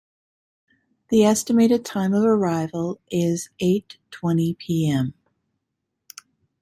The 1.09 1.23
estimated 1.25 1.85
time 1.85 2.15
of 2.15 2.23
arrival 2.25 2.99
is 3.11 3.51
eight 3.59 3.99
twenty 4.09 4.55
pm. 4.55 5.13